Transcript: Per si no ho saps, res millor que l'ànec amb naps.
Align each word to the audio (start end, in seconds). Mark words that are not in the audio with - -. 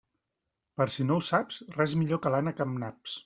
Per 0.79 0.87
si 0.93 1.05
no 1.09 1.17
ho 1.19 1.23
saps, 1.27 1.59
res 1.77 1.95
millor 2.01 2.21
que 2.25 2.35
l'ànec 2.37 2.63
amb 2.67 2.83
naps. 2.85 3.19